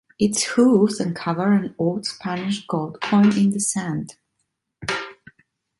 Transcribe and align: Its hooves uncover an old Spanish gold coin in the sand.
Its 0.17 0.41
hooves 0.45 0.99
uncover 0.99 1.53
an 1.53 1.75
old 1.77 2.07
Spanish 2.07 2.65
gold 2.65 2.99
coin 3.01 3.37
in 3.37 3.51
the 3.51 3.59
sand. 3.59 4.15